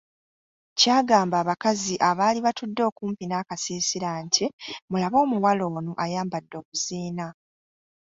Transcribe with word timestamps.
Kyagamba 0.79 1.35
abakazi 1.43 1.95
abaali 2.09 2.39
batudde 2.45 2.81
okumpi 2.89 3.23
n'akasiisira 3.27 4.09
nti, 4.25 4.45
mulabe 4.89 5.17
omuwala 5.23 5.63
ono 5.77 5.91
ayambadde 6.03 6.55
obuziina. 6.61 7.27